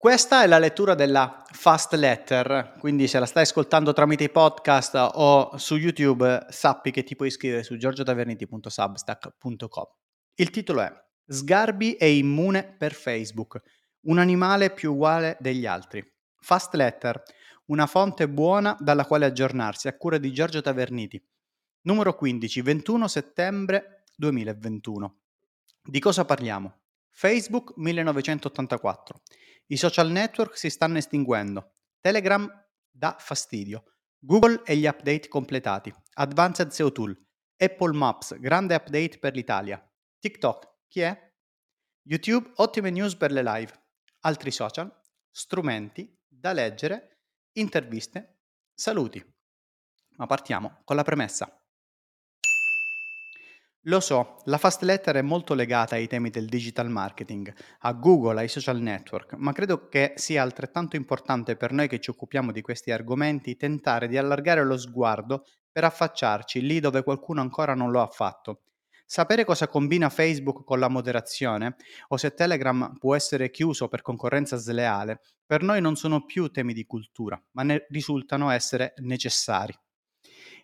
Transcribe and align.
Questa 0.00 0.44
è 0.44 0.46
la 0.46 0.60
lettura 0.60 0.94
della 0.94 1.42
Fast 1.50 1.94
Letter, 1.94 2.76
quindi 2.78 3.08
se 3.08 3.18
la 3.18 3.26
stai 3.26 3.42
ascoltando 3.42 3.92
tramite 3.92 4.22
i 4.22 4.30
podcast 4.30 4.94
o 5.14 5.56
su 5.56 5.74
YouTube, 5.74 6.46
sappi 6.50 6.92
che 6.92 7.02
ti 7.02 7.16
puoi 7.16 7.26
iscrivere 7.26 7.64
su 7.64 7.76
giorgiotaverniti.substack.com. 7.76 9.84
Il 10.36 10.50
titolo 10.50 10.82
è 10.82 10.92
Sgarbi 11.26 11.94
è 11.94 12.04
immune 12.04 12.76
per 12.78 12.92
Facebook, 12.92 13.60
un 14.02 14.18
animale 14.18 14.70
più 14.70 14.92
uguale 14.92 15.36
degli 15.40 15.66
altri. 15.66 16.00
Fast 16.38 16.74
Letter, 16.74 17.20
una 17.66 17.88
fonte 17.88 18.28
buona 18.28 18.76
dalla 18.78 19.04
quale 19.04 19.26
aggiornarsi, 19.26 19.88
a 19.88 19.96
cura 19.96 20.18
di 20.18 20.32
Giorgio 20.32 20.60
Taverniti. 20.60 21.20
Numero 21.86 22.14
15, 22.14 22.62
21 22.62 23.08
settembre 23.08 24.04
2021. 24.14 25.18
Di 25.82 25.98
cosa 25.98 26.24
parliamo? 26.24 26.82
Facebook 27.10 27.72
1984. 27.74 29.22
I 29.70 29.76
social 29.76 30.10
network 30.10 30.56
si 30.56 30.70
stanno 30.70 30.96
estinguendo. 30.96 31.72
Telegram 32.00 32.50
dà 32.90 33.16
fastidio. 33.18 33.84
Google 34.18 34.62
e 34.64 34.76
gli 34.76 34.86
update 34.86 35.28
completati. 35.28 35.94
Advanced 36.14 36.70
SEO 36.70 36.90
Tool. 36.90 37.16
Apple 37.56 37.92
Maps, 37.92 38.38
grande 38.38 38.74
update 38.74 39.18
per 39.18 39.34
l'Italia. 39.34 39.78
TikTok, 40.18 40.86
chi 40.88 41.00
è? 41.00 41.34
YouTube, 42.02 42.50
ottime 42.56 42.90
news 42.90 43.14
per 43.14 43.30
le 43.30 43.42
live. 43.42 43.72
Altri 44.20 44.50
social, 44.50 44.90
strumenti 45.30 46.18
da 46.26 46.52
leggere, 46.52 47.24
interviste, 47.52 48.40
saluti. 48.72 49.22
Ma 50.16 50.26
partiamo 50.26 50.80
con 50.84 50.96
la 50.96 51.02
premessa. 51.02 51.57
Lo 53.82 54.00
so, 54.00 54.38
la 54.46 54.58
fast 54.58 54.82
letter 54.82 55.16
è 55.16 55.22
molto 55.22 55.54
legata 55.54 55.94
ai 55.94 56.08
temi 56.08 56.30
del 56.30 56.46
digital 56.46 56.90
marketing, 56.90 57.54
a 57.80 57.92
Google, 57.92 58.40
ai 58.40 58.48
social 58.48 58.80
network, 58.80 59.34
ma 59.34 59.52
credo 59.52 59.88
che 59.88 60.14
sia 60.16 60.42
altrettanto 60.42 60.96
importante 60.96 61.56
per 61.56 61.72
noi 61.72 61.86
che 61.86 62.00
ci 62.00 62.10
occupiamo 62.10 62.50
di 62.50 62.60
questi 62.60 62.90
argomenti 62.90 63.56
tentare 63.56 64.08
di 64.08 64.18
allargare 64.18 64.64
lo 64.64 64.76
sguardo 64.76 65.44
per 65.70 65.84
affacciarci 65.84 66.60
lì 66.60 66.80
dove 66.80 67.04
qualcuno 67.04 67.40
ancora 67.40 67.74
non 67.74 67.90
lo 67.92 68.02
ha 68.02 68.08
fatto. 68.08 68.62
Sapere 69.06 69.44
cosa 69.44 69.68
combina 69.68 70.10
Facebook 70.10 70.64
con 70.64 70.80
la 70.80 70.88
moderazione 70.88 71.76
o 72.08 72.16
se 72.16 72.34
Telegram 72.34 72.94
può 72.98 73.14
essere 73.14 73.48
chiuso 73.50 73.88
per 73.88 74.02
concorrenza 74.02 74.56
sleale, 74.56 75.20
per 75.46 75.62
noi 75.62 75.80
non 75.80 75.96
sono 75.96 76.26
più 76.26 76.48
temi 76.48 76.74
di 76.74 76.84
cultura, 76.84 77.40
ma 77.52 77.62
ne 77.62 77.86
risultano 77.88 78.50
essere 78.50 78.92
necessari. 78.98 79.72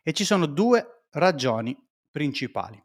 E 0.03 0.13
ci 0.13 0.25
sono 0.25 0.45
due 0.45 1.05
ragioni 1.13 1.75
principali. 2.11 2.84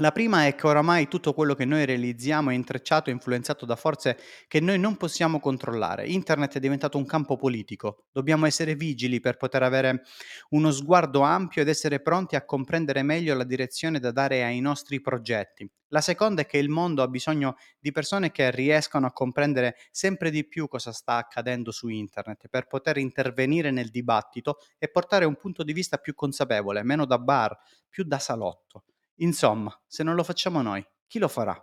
La 0.00 0.12
prima 0.12 0.46
è 0.46 0.54
che 0.54 0.66
oramai 0.66 1.08
tutto 1.08 1.34
quello 1.34 1.54
che 1.54 1.66
noi 1.66 1.84
realizziamo 1.84 2.48
è 2.48 2.54
intrecciato 2.54 3.10
e 3.10 3.12
influenzato 3.12 3.66
da 3.66 3.76
forze 3.76 4.16
che 4.48 4.58
noi 4.58 4.78
non 4.78 4.96
possiamo 4.96 5.40
controllare. 5.40 6.08
Internet 6.08 6.56
è 6.56 6.58
diventato 6.58 6.96
un 6.96 7.04
campo 7.04 7.36
politico. 7.36 8.06
Dobbiamo 8.10 8.46
essere 8.46 8.74
vigili 8.74 9.20
per 9.20 9.36
poter 9.36 9.62
avere 9.62 10.04
uno 10.50 10.70
sguardo 10.70 11.20
ampio 11.20 11.60
ed 11.60 11.68
essere 11.68 12.00
pronti 12.00 12.34
a 12.34 12.46
comprendere 12.46 13.02
meglio 13.02 13.34
la 13.34 13.44
direzione 13.44 14.00
da 14.00 14.10
dare 14.10 14.42
ai 14.42 14.58
nostri 14.60 15.02
progetti. 15.02 15.70
La 15.88 16.00
seconda 16.00 16.40
è 16.40 16.46
che 16.46 16.56
il 16.56 16.70
mondo 16.70 17.02
ha 17.02 17.08
bisogno 17.08 17.56
di 17.78 17.92
persone 17.92 18.30
che 18.30 18.50
riescano 18.50 19.06
a 19.06 19.12
comprendere 19.12 19.76
sempre 19.90 20.30
di 20.30 20.48
più 20.48 20.66
cosa 20.66 20.92
sta 20.92 21.16
accadendo 21.16 21.72
su 21.72 21.88
Internet 21.88 22.48
per 22.48 22.68
poter 22.68 22.96
intervenire 22.96 23.70
nel 23.70 23.90
dibattito 23.90 24.60
e 24.78 24.88
portare 24.88 25.26
un 25.26 25.36
punto 25.36 25.62
di 25.62 25.74
vista 25.74 25.98
più 25.98 26.14
consapevole, 26.14 26.82
meno 26.84 27.04
da 27.04 27.18
bar, 27.18 27.54
più 27.90 28.04
da 28.04 28.18
salotto. 28.18 28.84
Insomma, 29.22 29.74
se 29.86 30.02
non 30.02 30.14
lo 30.14 30.24
facciamo 30.24 30.62
noi, 30.62 30.84
chi 31.06 31.18
lo 31.18 31.28
farà? 31.28 31.56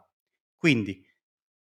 Quindi, 0.56 1.04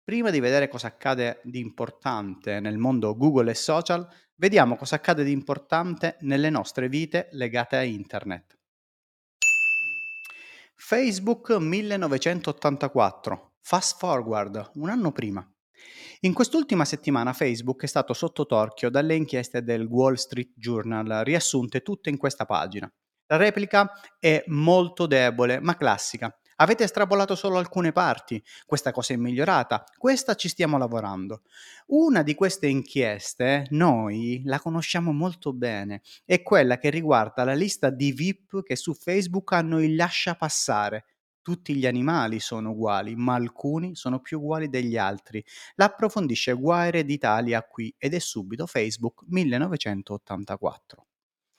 prima 0.02 0.30
di 0.30 0.40
vedere 0.40 0.68
cosa 0.68 0.88
accade 0.88 1.40
di 1.44 1.58
importante 1.58 2.60
nel 2.60 2.76
mondo 2.76 3.16
Google 3.16 3.50
e 3.50 3.54
social, 3.54 4.06
vediamo 4.34 4.76
cosa 4.76 4.96
accade 4.96 5.24
di 5.24 5.32
importante 5.32 6.18
nelle 6.20 6.50
nostre 6.50 6.88
vite 6.88 7.28
legate 7.32 7.76
a 7.76 7.82
Internet. 7.82 8.58
Facebook 10.74 11.52
1984, 11.52 13.54
fast 13.60 13.98
forward, 13.98 14.72
un 14.74 14.90
anno 14.90 15.12
prima. 15.12 15.50
In 16.20 16.34
quest'ultima 16.34 16.84
settimana 16.84 17.32
Facebook 17.32 17.84
è 17.84 17.86
stato 17.86 18.12
sotto 18.12 18.44
torchio 18.44 18.90
dalle 18.90 19.14
inchieste 19.14 19.62
del 19.62 19.86
Wall 19.86 20.14
Street 20.14 20.52
Journal, 20.54 21.24
riassunte 21.24 21.80
tutte 21.80 22.10
in 22.10 22.18
questa 22.18 22.44
pagina. 22.44 22.90
La 23.28 23.36
replica 23.36 23.90
è 24.18 24.44
molto 24.46 25.06
debole, 25.06 25.58
ma 25.60 25.76
classica. 25.76 26.32
Avete 26.58 26.84
estrapolato 26.84 27.34
solo 27.34 27.58
alcune 27.58 27.92
parti, 27.92 28.42
questa 28.64 28.90
cosa 28.90 29.12
è 29.12 29.16
migliorata, 29.16 29.84
questa 29.98 30.34
ci 30.34 30.48
stiamo 30.48 30.78
lavorando. 30.78 31.42
Una 31.88 32.22
di 32.22 32.34
queste 32.34 32.66
inchieste 32.66 33.66
noi 33.70 34.40
la 34.44 34.58
conosciamo 34.58 35.12
molto 35.12 35.52
bene, 35.52 36.00
è 36.24 36.42
quella 36.42 36.78
che 36.78 36.88
riguarda 36.88 37.44
la 37.44 37.52
lista 37.52 37.90
di 37.90 38.12
VIP 38.12 38.62
che 38.62 38.76
su 38.76 38.94
Facebook 38.94 39.52
hanno 39.52 39.82
il 39.82 39.96
lascia 39.96 40.34
passare. 40.34 41.04
Tutti 41.42 41.74
gli 41.74 41.86
animali 41.86 42.40
sono 42.40 42.70
uguali, 42.70 43.14
ma 43.16 43.34
alcuni 43.34 43.94
sono 43.94 44.20
più 44.20 44.38
uguali 44.38 44.68
degli 44.68 44.96
altri. 44.96 45.44
L'approfondisce 45.74 46.54
Guaire 46.54 47.04
d'Italia 47.04 47.62
qui 47.62 47.94
ed 47.98 48.14
è 48.14 48.18
subito 48.18 48.66
Facebook 48.66 49.24
1984. 49.26 51.05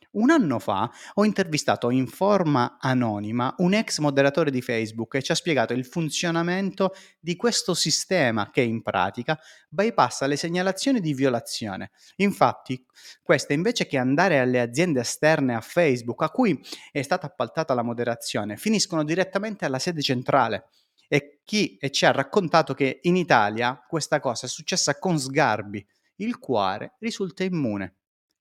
Un 0.10 0.30
anno 0.30 0.58
fa 0.58 0.90
ho 1.16 1.26
intervistato 1.26 1.90
in 1.90 2.08
forma 2.08 2.78
anonima 2.80 3.54
un 3.58 3.74
ex 3.74 4.00
moderatore 4.00 4.50
di 4.52 4.62
Facebook 4.62 5.16
e 5.16 5.22
ci 5.22 5.34
ha 5.34 5.36
spiegato 5.36 5.74
il 5.74 5.86
funzionamento 5.86 6.94
di 7.20 7.36
questo 7.36 7.74
sistema 7.74 8.50
che 8.50 8.62
in 8.62 8.82
pratica 8.82 9.38
bypassa 9.70 10.26
le 10.26 10.38
segnalazioni 10.38 11.02
di 11.02 11.14
violazione. 11.14 11.92
Infatti, 12.18 12.84
queste 13.22 13.54
invece 13.54 13.86
che 13.86 13.98
andare 13.98 14.40
alle 14.40 14.62
aziende 14.62 15.02
esterne 15.02 15.54
a 15.54 15.62
Facebook 15.62 16.24
a 16.24 16.30
cui 16.30 16.60
è 16.92 17.02
stata 17.02 17.28
appaltata 17.28 17.74
la 17.74 17.84
moderazione, 17.84 18.56
finiscono 18.56 19.04
direttamente 19.04 19.66
alla 19.66 19.80
sede 19.80 20.02
centrale. 20.02 20.70
E 21.10 21.42
chi 21.44 21.78
ci 21.92 22.06
ha 22.06 22.12
raccontato 22.12 22.74
che 22.74 23.00
in 23.04 23.16
Italia 23.16 23.82
questa 23.88 24.20
cosa 24.20 24.46
è 24.46 24.50
successa 24.50 24.98
con 25.00 25.20
Sgarbi, 25.20 25.86
il 26.18 26.40
quale 26.40 26.96
risulta 27.00 27.44
immune 27.44 27.97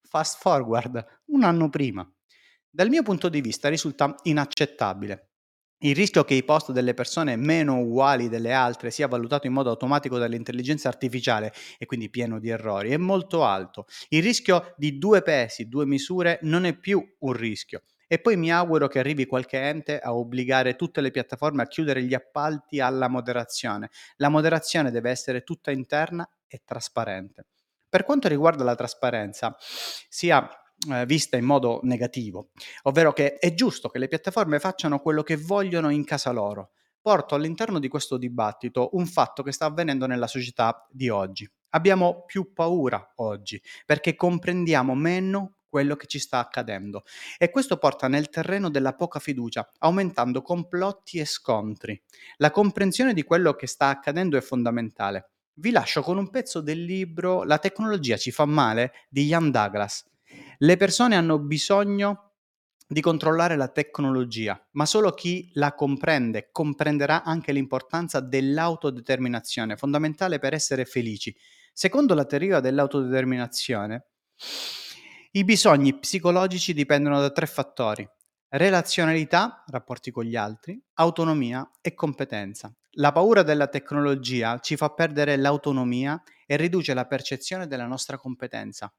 fast 0.08 0.38
forward 0.40 1.04
un 1.26 1.42
anno 1.42 1.68
prima. 1.68 2.08
Dal 2.70 2.88
mio 2.88 3.02
punto 3.02 3.28
di 3.28 3.40
vista 3.40 3.68
risulta 3.68 4.14
inaccettabile. 4.22 5.30
Il 5.80 5.94
rischio 5.94 6.24
che 6.24 6.32
i 6.32 6.42
post 6.42 6.72
delle 6.72 6.94
persone 6.94 7.36
meno 7.36 7.78
uguali 7.78 8.30
delle 8.30 8.52
altre 8.52 8.90
sia 8.90 9.08
valutato 9.08 9.46
in 9.46 9.52
modo 9.52 9.68
automatico 9.68 10.16
dall'intelligenza 10.16 10.88
artificiale 10.88 11.52
e 11.76 11.84
quindi 11.84 12.08
pieno 12.08 12.38
di 12.38 12.48
errori 12.48 12.92
è 12.92 12.96
molto 12.96 13.44
alto. 13.44 13.84
Il 14.08 14.22
rischio 14.22 14.72
di 14.78 14.96
due 14.96 15.20
pesi, 15.20 15.68
due 15.68 15.84
misure 15.84 16.38
non 16.42 16.64
è 16.64 16.74
più 16.78 17.04
un 17.18 17.32
rischio. 17.34 17.82
E 18.06 18.20
poi 18.20 18.36
mi 18.36 18.50
auguro 18.50 18.88
che 18.88 19.00
arrivi 19.00 19.26
qualche 19.26 19.60
ente 19.60 19.98
a 19.98 20.14
obbligare 20.14 20.76
tutte 20.76 21.00
le 21.02 21.10
piattaforme 21.10 21.62
a 21.62 21.66
chiudere 21.66 22.02
gli 22.04 22.14
appalti 22.14 22.80
alla 22.80 23.08
moderazione. 23.08 23.90
La 24.16 24.28
moderazione 24.30 24.90
deve 24.90 25.10
essere 25.10 25.42
tutta 25.42 25.72
interna 25.72 26.26
e 26.46 26.62
trasparente. 26.64 27.46
Per 27.88 28.04
quanto 28.04 28.28
riguarda 28.28 28.64
la 28.64 28.74
trasparenza, 28.74 29.56
sia 30.08 30.48
eh, 30.90 31.06
vista 31.06 31.36
in 31.36 31.44
modo 31.44 31.80
negativo, 31.82 32.50
ovvero 32.82 33.12
che 33.12 33.36
è 33.36 33.54
giusto 33.54 33.88
che 33.88 33.98
le 33.98 34.08
piattaforme 34.08 34.58
facciano 34.58 34.98
quello 34.98 35.22
che 35.22 35.36
vogliono 35.36 35.90
in 35.90 36.04
casa 36.04 36.30
loro. 36.30 36.72
Porto 37.00 37.34
all'interno 37.34 37.78
di 37.78 37.88
questo 37.88 38.16
dibattito 38.16 38.90
un 38.92 39.06
fatto 39.06 39.42
che 39.42 39.52
sta 39.52 39.66
avvenendo 39.66 40.06
nella 40.06 40.26
società 40.26 40.86
di 40.90 41.08
oggi. 41.08 41.48
Abbiamo 41.70 42.24
più 42.24 42.52
paura 42.52 43.12
oggi 43.16 43.62
perché 43.84 44.16
comprendiamo 44.16 44.94
meno 44.94 45.56
quello 45.68 45.94
che 45.96 46.06
ci 46.06 46.18
sta 46.18 46.38
accadendo 46.38 47.04
e 47.36 47.50
questo 47.50 47.76
porta 47.76 48.08
nel 48.08 48.28
terreno 48.28 48.70
della 48.70 48.94
poca 48.94 49.18
fiducia, 49.18 49.70
aumentando 49.78 50.42
complotti 50.42 51.18
e 51.18 51.24
scontri. 51.24 52.00
La 52.36 52.50
comprensione 52.50 53.12
di 53.12 53.22
quello 53.22 53.54
che 53.54 53.66
sta 53.66 53.88
accadendo 53.88 54.36
è 54.36 54.40
fondamentale. 54.40 55.35
Vi 55.58 55.70
lascio 55.70 56.02
con 56.02 56.18
un 56.18 56.28
pezzo 56.28 56.60
del 56.60 56.84
libro 56.84 57.42
La 57.42 57.56
tecnologia 57.56 58.18
ci 58.18 58.30
fa 58.30 58.44
male 58.44 58.92
di 59.08 59.24
Ian 59.24 59.50
Douglas. 59.50 60.04
Le 60.58 60.76
persone 60.76 61.16
hanno 61.16 61.38
bisogno 61.38 62.32
di 62.86 63.00
controllare 63.00 63.56
la 63.56 63.68
tecnologia, 63.68 64.62
ma 64.72 64.84
solo 64.84 65.12
chi 65.12 65.48
la 65.54 65.74
comprende 65.74 66.50
comprenderà 66.52 67.22
anche 67.22 67.52
l'importanza 67.52 68.20
dell'autodeterminazione, 68.20 69.78
fondamentale 69.78 70.38
per 70.38 70.52
essere 70.52 70.84
felici. 70.84 71.34
Secondo 71.72 72.12
la 72.12 72.26
teoria 72.26 72.60
dell'autodeterminazione, 72.60 74.08
i 75.30 75.42
bisogni 75.42 75.98
psicologici 75.98 76.74
dipendono 76.74 77.18
da 77.18 77.30
tre 77.30 77.46
fattori. 77.46 78.06
Relazionalità, 78.48 79.64
rapporti 79.68 80.10
con 80.10 80.24
gli 80.24 80.36
altri, 80.36 80.78
autonomia 80.96 81.66
e 81.80 81.94
competenza. 81.94 82.70
La 82.98 83.12
paura 83.12 83.42
della 83.42 83.66
tecnologia 83.66 84.58
ci 84.58 84.74
fa 84.74 84.88
perdere 84.88 85.36
l'autonomia 85.36 86.22
e 86.46 86.56
riduce 86.56 86.94
la 86.94 87.04
percezione 87.04 87.66
della 87.66 87.84
nostra 87.84 88.16
competenza. 88.16 88.90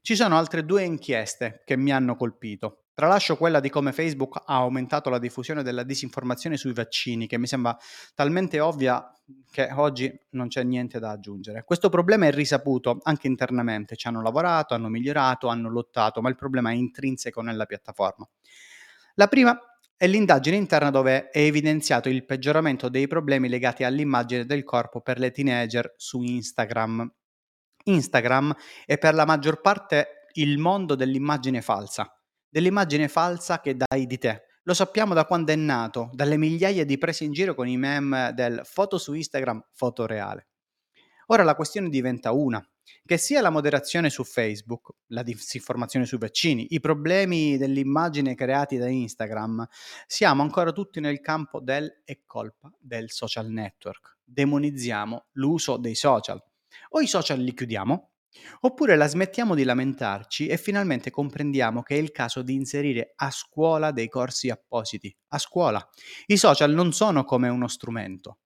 Ci 0.00 0.14
sono 0.14 0.36
altre 0.36 0.64
due 0.64 0.84
inchieste 0.84 1.62
che 1.64 1.76
mi 1.76 1.90
hanno 1.90 2.14
colpito. 2.14 2.84
Tralascio 2.94 3.36
quella 3.36 3.58
di 3.58 3.68
come 3.68 3.92
Facebook 3.92 4.42
ha 4.46 4.54
aumentato 4.54 5.10
la 5.10 5.18
diffusione 5.18 5.64
della 5.64 5.82
disinformazione 5.82 6.56
sui 6.56 6.72
vaccini, 6.72 7.26
che 7.26 7.36
mi 7.36 7.48
sembra 7.48 7.76
talmente 8.14 8.60
ovvia 8.60 9.12
che 9.50 9.68
oggi 9.72 10.16
non 10.30 10.46
c'è 10.46 10.62
niente 10.62 11.00
da 11.00 11.10
aggiungere. 11.10 11.64
Questo 11.64 11.88
problema 11.88 12.26
è 12.26 12.30
risaputo 12.30 13.00
anche 13.02 13.26
internamente, 13.26 13.96
ci 13.96 14.06
hanno 14.06 14.22
lavorato, 14.22 14.74
hanno 14.74 14.88
migliorato, 14.88 15.48
hanno 15.48 15.68
lottato, 15.68 16.20
ma 16.20 16.28
il 16.28 16.36
problema 16.36 16.70
è 16.70 16.74
intrinseco 16.74 17.40
nella 17.40 17.66
piattaforma. 17.66 18.28
La 19.14 19.26
prima 19.26 19.58
è 20.00 20.06
l'indagine 20.06 20.56
interna 20.56 20.88
dove 20.88 21.28
è 21.28 21.40
evidenziato 21.40 22.08
il 22.08 22.24
peggioramento 22.24 22.88
dei 22.88 23.06
problemi 23.06 23.50
legati 23.50 23.84
all'immagine 23.84 24.46
del 24.46 24.64
corpo 24.64 25.02
per 25.02 25.18
le 25.18 25.30
teenager 25.30 25.92
su 25.98 26.22
Instagram. 26.22 27.06
Instagram 27.84 28.56
è 28.86 28.96
per 28.96 29.12
la 29.12 29.26
maggior 29.26 29.60
parte 29.60 30.26
il 30.36 30.56
mondo 30.56 30.94
dell'immagine 30.94 31.60
falsa 31.60 32.10
dell'immagine 32.48 33.08
falsa 33.08 33.60
che 33.60 33.76
dai 33.76 34.06
di 34.06 34.16
te. 34.16 34.46
Lo 34.62 34.72
sappiamo 34.72 35.12
da 35.12 35.24
quando 35.24 35.52
è 35.52 35.56
nato, 35.56 36.08
dalle 36.12 36.38
migliaia 36.38 36.84
di 36.84 36.96
prese 36.96 37.24
in 37.24 37.32
giro 37.32 37.54
con 37.54 37.68
i 37.68 37.76
meme 37.76 38.32
del 38.34 38.62
foto 38.64 38.96
su 38.96 39.12
Instagram, 39.12 39.68
foto 39.72 40.06
reale. 40.06 40.48
Ora 41.26 41.44
la 41.44 41.54
questione 41.54 41.90
diventa 41.90 42.32
una, 42.32 42.62
che 43.04 43.16
sia 43.16 43.40
la 43.40 43.50
moderazione 43.50 44.10
su 44.10 44.24
Facebook, 44.24 44.94
la 45.08 45.22
disinformazione 45.22 46.06
sui 46.06 46.18
vaccini, 46.18 46.66
i 46.70 46.80
problemi 46.80 47.56
dell'immagine 47.56 48.34
creati 48.34 48.76
da 48.76 48.88
Instagram, 48.88 49.66
siamo 50.06 50.42
ancora 50.42 50.72
tutti 50.72 51.00
nel 51.00 51.20
campo 51.20 51.60
del 51.60 52.02
è 52.04 52.20
colpa 52.24 52.72
del 52.78 53.10
social 53.10 53.48
network. 53.50 54.18
Demonizziamo 54.24 55.26
l'uso 55.32 55.76
dei 55.76 55.94
social. 55.94 56.42
O 56.90 57.00
i 57.00 57.06
social 57.06 57.40
li 57.40 57.54
chiudiamo 57.54 58.10
Oppure 58.60 58.96
la 58.96 59.08
smettiamo 59.08 59.54
di 59.54 59.64
lamentarci 59.64 60.46
e 60.46 60.56
finalmente 60.56 61.10
comprendiamo 61.10 61.82
che 61.82 61.96
è 61.96 61.98
il 61.98 62.12
caso 62.12 62.42
di 62.42 62.54
inserire 62.54 63.12
a 63.16 63.30
scuola 63.30 63.90
dei 63.90 64.08
corsi 64.08 64.50
appositi. 64.50 65.14
A 65.28 65.38
scuola. 65.38 65.86
I 66.26 66.36
social 66.36 66.72
non 66.72 66.92
sono 66.92 67.24
come 67.24 67.48
uno 67.48 67.66
strumento. 67.66 68.38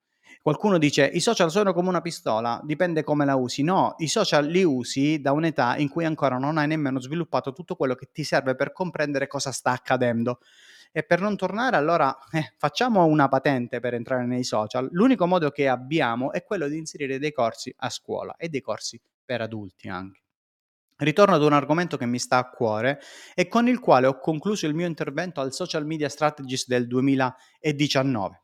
Qualcuno 0.44 0.76
dice 0.76 1.06
i 1.06 1.20
social 1.20 1.50
sono 1.50 1.72
come 1.72 1.88
una 1.88 2.02
pistola, 2.02 2.60
dipende 2.64 3.02
come 3.02 3.24
la 3.24 3.34
usi. 3.34 3.62
No, 3.62 3.94
i 3.96 4.08
social 4.08 4.44
li 4.44 4.62
usi 4.62 5.18
da 5.18 5.32
un'età 5.32 5.78
in 5.78 5.88
cui 5.88 6.04
ancora 6.04 6.36
non 6.36 6.58
hai 6.58 6.66
nemmeno 6.66 7.00
sviluppato 7.00 7.54
tutto 7.54 7.76
quello 7.76 7.94
che 7.94 8.10
ti 8.12 8.24
serve 8.24 8.54
per 8.54 8.70
comprendere 8.70 9.26
cosa 9.26 9.52
sta 9.52 9.70
accadendo. 9.70 10.40
E 10.92 11.02
per 11.02 11.22
non 11.22 11.38
tornare, 11.38 11.76
allora 11.76 12.14
eh, 12.30 12.52
facciamo 12.58 13.06
una 13.06 13.26
patente 13.28 13.80
per 13.80 13.94
entrare 13.94 14.26
nei 14.26 14.44
social. 14.44 14.86
L'unico 14.90 15.26
modo 15.26 15.48
che 15.48 15.66
abbiamo 15.66 16.30
è 16.30 16.44
quello 16.44 16.68
di 16.68 16.76
inserire 16.76 17.18
dei 17.18 17.32
corsi 17.32 17.74
a 17.78 17.88
scuola 17.88 18.36
e 18.36 18.50
dei 18.50 18.60
corsi 18.60 19.00
per 19.24 19.40
adulti 19.40 19.88
anche. 19.88 20.20
Ritorno 20.96 21.36
ad 21.36 21.42
un 21.42 21.54
argomento 21.54 21.96
che 21.96 22.04
mi 22.04 22.18
sta 22.18 22.36
a 22.36 22.50
cuore 22.50 23.00
e 23.34 23.48
con 23.48 23.66
il 23.66 23.80
quale 23.80 24.06
ho 24.06 24.18
concluso 24.18 24.66
il 24.66 24.74
mio 24.74 24.86
intervento 24.86 25.40
al 25.40 25.54
Social 25.54 25.86
Media 25.86 26.10
Strategist 26.10 26.68
del 26.68 26.86
2019. 26.86 28.43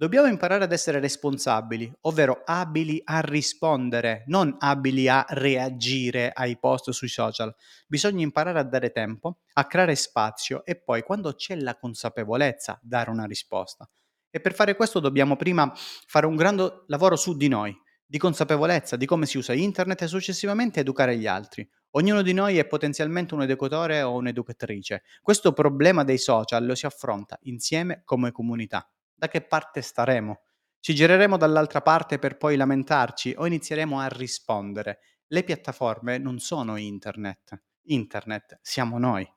Dobbiamo 0.00 0.28
imparare 0.28 0.64
ad 0.64 0.72
essere 0.72 0.98
responsabili, 0.98 1.92
ovvero 2.04 2.40
abili 2.46 3.02
a 3.04 3.20
rispondere, 3.20 4.24
non 4.28 4.56
abili 4.58 5.08
a 5.08 5.26
reagire 5.28 6.30
ai 6.32 6.58
post 6.58 6.88
sui 6.88 7.08
social. 7.08 7.54
Bisogna 7.86 8.22
imparare 8.22 8.58
a 8.58 8.62
dare 8.62 8.92
tempo, 8.92 9.40
a 9.52 9.66
creare 9.66 9.94
spazio 9.96 10.64
e 10.64 10.76
poi, 10.80 11.02
quando 11.02 11.34
c'è 11.34 11.54
la 11.54 11.76
consapevolezza, 11.76 12.80
dare 12.82 13.10
una 13.10 13.26
risposta. 13.26 13.86
E 14.30 14.40
per 14.40 14.54
fare 14.54 14.74
questo 14.74 15.00
dobbiamo 15.00 15.36
prima 15.36 15.70
fare 16.06 16.24
un 16.24 16.34
grande 16.34 16.84
lavoro 16.86 17.16
su 17.16 17.36
di 17.36 17.48
noi, 17.48 17.76
di 18.06 18.16
consapevolezza 18.16 18.96
di 18.96 19.04
come 19.04 19.26
si 19.26 19.36
usa 19.36 19.52
internet 19.52 20.00
e 20.00 20.06
successivamente 20.06 20.80
educare 20.80 21.18
gli 21.18 21.26
altri. 21.26 21.68
Ognuno 21.90 22.22
di 22.22 22.32
noi 22.32 22.56
è 22.56 22.64
potenzialmente 22.66 23.34
un 23.34 23.42
educatore 23.42 24.00
o 24.00 24.14
un'educatrice. 24.14 25.02
Questo 25.20 25.52
problema 25.52 26.04
dei 26.04 26.16
social 26.16 26.64
lo 26.64 26.74
si 26.74 26.86
affronta 26.86 27.38
insieme 27.42 28.00
come 28.06 28.32
comunità. 28.32 28.90
Da 29.20 29.28
che 29.28 29.42
parte 29.42 29.82
staremo? 29.82 30.40
Ci 30.80 30.94
gireremo 30.94 31.36
dall'altra 31.36 31.82
parte 31.82 32.18
per 32.18 32.38
poi 32.38 32.56
lamentarci 32.56 33.34
o 33.36 33.44
inizieremo 33.44 34.00
a 34.00 34.08
rispondere? 34.08 35.00
Le 35.26 35.44
piattaforme 35.44 36.16
non 36.16 36.38
sono 36.38 36.76
internet. 36.76 37.64
Internet 37.82 38.60
siamo 38.62 38.98
noi. 38.98 39.30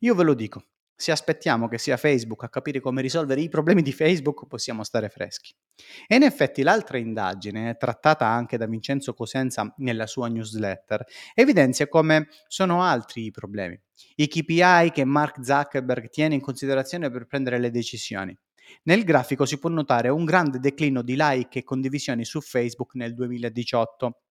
Io 0.00 0.14
ve 0.14 0.22
lo 0.24 0.34
dico, 0.34 0.66
se 0.94 1.12
aspettiamo 1.12 1.66
che 1.66 1.78
sia 1.78 1.96
Facebook 1.96 2.44
a 2.44 2.50
capire 2.50 2.80
come 2.80 3.00
risolvere 3.00 3.40
i 3.40 3.48
problemi 3.48 3.80
di 3.80 3.92
Facebook, 3.92 4.46
possiamo 4.46 4.84
stare 4.84 5.08
freschi. 5.08 5.54
E 6.06 6.14
in 6.14 6.24
effetti 6.24 6.62
l'altra 6.62 6.98
indagine, 6.98 7.76
trattata 7.78 8.26
anche 8.26 8.58
da 8.58 8.66
Vincenzo 8.66 9.14
Cosenza 9.14 9.72
nella 9.78 10.06
sua 10.06 10.28
newsletter, 10.28 11.06
evidenzia 11.32 11.88
come 11.88 12.28
sono 12.48 12.82
altri 12.82 13.24
i 13.24 13.30
problemi. 13.30 13.80
I 14.16 14.28
KPI 14.28 14.90
che 14.92 15.06
Mark 15.06 15.42
Zuckerberg 15.42 16.10
tiene 16.10 16.34
in 16.34 16.42
considerazione 16.42 17.10
per 17.10 17.24
prendere 17.24 17.58
le 17.58 17.70
decisioni. 17.70 18.38
Nel 18.84 19.04
grafico 19.04 19.44
si 19.44 19.58
può 19.58 19.70
notare 19.70 20.08
un 20.08 20.24
grande 20.24 20.58
declino 20.58 21.02
di 21.02 21.14
like 21.16 21.60
e 21.60 21.64
condivisioni 21.64 22.24
su 22.24 22.40
Facebook 22.40 22.94
nel 22.94 23.14
2018 23.14 24.22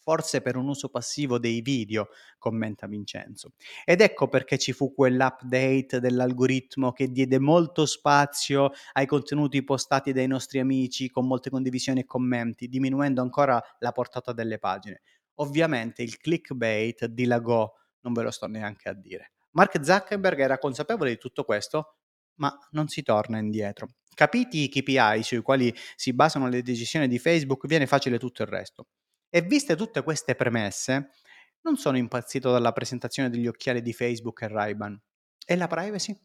forse 0.00 0.40
per 0.40 0.56
un 0.56 0.66
uso 0.66 0.88
passivo 0.88 1.38
dei 1.38 1.60
video, 1.60 2.08
commenta 2.38 2.86
Vincenzo. 2.86 3.52
Ed 3.84 4.00
ecco 4.00 4.28
perché 4.28 4.58
ci 4.58 4.72
fu 4.72 4.92
quell'update 4.92 6.00
dell'algoritmo 6.00 6.92
che 6.92 7.10
diede 7.10 7.38
molto 7.38 7.86
spazio 7.86 8.72
ai 8.94 9.06
contenuti 9.06 9.62
postati 9.62 10.12
dai 10.12 10.26
nostri 10.26 10.58
amici 10.58 11.10
con 11.10 11.26
molte 11.26 11.50
condivisioni 11.50 12.00
e 12.00 12.06
commenti, 12.06 12.68
diminuendo 12.68 13.22
ancora 13.22 13.62
la 13.78 13.92
portata 13.92 14.32
delle 14.32 14.58
pagine. 14.58 15.02
Ovviamente 15.34 16.02
il 16.02 16.18
clickbait 16.18 17.06
dilagò, 17.06 17.70
non 18.00 18.12
ve 18.12 18.22
lo 18.22 18.30
sto 18.30 18.46
neanche 18.46 18.88
a 18.88 18.94
dire. 18.94 19.32
Mark 19.52 19.82
Zuckerberg 19.84 20.38
era 20.38 20.58
consapevole 20.58 21.10
di 21.10 21.18
tutto 21.18 21.44
questo, 21.44 21.99
ma 22.40 22.56
non 22.72 22.88
si 22.88 23.02
torna 23.02 23.38
indietro. 23.38 23.90
Capiti 24.14 24.64
i 24.64 24.68
KPI 24.68 25.22
sui 25.22 25.40
quali 25.40 25.74
si 25.94 26.12
basano 26.12 26.48
le 26.48 26.62
decisioni 26.62 27.08
di 27.08 27.18
Facebook, 27.18 27.66
viene 27.66 27.86
facile 27.86 28.18
tutto 28.18 28.42
il 28.42 28.48
resto. 28.48 28.88
E 29.30 29.42
viste 29.42 29.76
tutte 29.76 30.02
queste 30.02 30.34
premesse, 30.34 31.10
non 31.62 31.76
sono 31.76 31.96
impazzito 31.96 32.50
dalla 32.50 32.72
presentazione 32.72 33.30
degli 33.30 33.46
occhiali 33.46 33.80
di 33.80 33.92
Facebook 33.92 34.42
e 34.42 34.48
Ray-Ban. 34.48 35.00
E 35.46 35.56
la 35.56 35.66
privacy? 35.66 36.18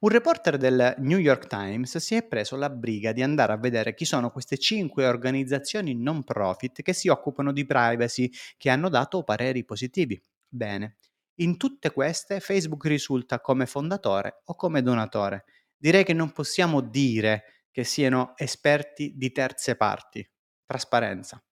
Un 0.00 0.08
reporter 0.10 0.56
del 0.56 0.94
New 0.98 1.18
York 1.18 1.46
Times 1.48 1.96
si 1.98 2.14
è 2.14 2.26
preso 2.26 2.56
la 2.56 2.70
briga 2.70 3.12
di 3.12 3.22
andare 3.22 3.52
a 3.52 3.58
vedere 3.58 3.94
chi 3.94 4.04
sono 4.04 4.30
queste 4.30 4.58
cinque 4.58 5.06
organizzazioni 5.06 5.94
non 5.94 6.22
profit 6.22 6.82
che 6.82 6.92
si 6.92 7.08
occupano 7.08 7.52
di 7.52 7.66
privacy, 7.66 8.30
che 8.56 8.70
hanno 8.70 8.88
dato 8.88 9.24
pareri 9.24 9.64
positivi. 9.64 10.22
Bene, 10.48 10.98
in 11.36 11.56
tutte 11.56 11.90
queste 11.90 12.40
Facebook 12.40 12.86
risulta 12.86 13.40
come 13.40 13.66
fondatore 13.66 14.42
o 14.44 14.54
come 14.54 14.82
donatore. 14.82 15.44
Direi 15.76 16.04
che 16.04 16.12
non 16.12 16.32
possiamo 16.32 16.80
dire 16.80 17.66
che 17.70 17.84
siano 17.84 18.32
esperti 18.36 19.12
di 19.16 19.32
terze 19.32 19.76
parti. 19.76 20.26
Trasparenza. 20.64 21.42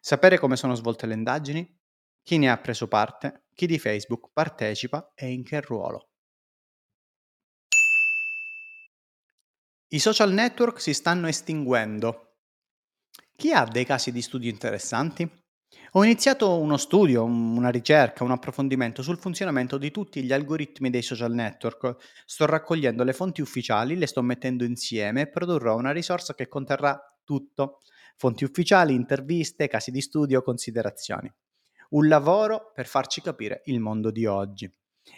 Sapere 0.00 0.38
come 0.38 0.56
sono 0.56 0.74
svolte 0.74 1.06
le 1.06 1.14
indagini, 1.14 1.80
chi 2.22 2.38
ne 2.38 2.50
ha 2.50 2.58
preso 2.58 2.88
parte, 2.88 3.44
chi 3.54 3.66
di 3.66 3.78
Facebook 3.78 4.30
partecipa 4.32 5.12
e 5.14 5.30
in 5.30 5.42
che 5.42 5.60
ruolo. 5.60 6.08
I 9.88 9.98
social 9.98 10.32
network 10.32 10.80
si 10.80 10.94
stanno 10.94 11.28
estinguendo. 11.28 12.36
Chi 13.36 13.52
ha 13.52 13.64
dei 13.64 13.84
casi 13.84 14.12
di 14.12 14.22
studio 14.22 14.50
interessanti? 14.50 15.41
Ho 15.92 16.04
iniziato 16.04 16.58
uno 16.58 16.78
studio, 16.78 17.24
una 17.24 17.68
ricerca, 17.68 18.24
un 18.24 18.30
approfondimento 18.30 19.02
sul 19.02 19.18
funzionamento 19.18 19.76
di 19.76 19.90
tutti 19.90 20.22
gli 20.22 20.32
algoritmi 20.32 20.88
dei 20.88 21.02
social 21.02 21.32
network. 21.32 21.96
Sto 22.24 22.46
raccogliendo 22.46 23.04
le 23.04 23.12
fonti 23.12 23.42
ufficiali, 23.42 23.96
le 23.96 24.06
sto 24.06 24.22
mettendo 24.22 24.64
insieme 24.64 25.22
e 25.22 25.28
produrrò 25.28 25.76
una 25.76 25.92
risorsa 25.92 26.34
che 26.34 26.48
conterrà 26.48 26.98
tutto 27.24 27.80
fonti 28.16 28.44
ufficiali, 28.44 28.94
interviste, 28.94 29.68
casi 29.68 29.90
di 29.90 30.00
studio, 30.00 30.42
considerazioni. 30.42 31.30
Un 31.90 32.08
lavoro 32.08 32.70
per 32.74 32.86
farci 32.86 33.20
capire 33.20 33.62
il 33.66 33.80
mondo 33.80 34.10
di 34.10 34.24
oggi. 34.26 34.72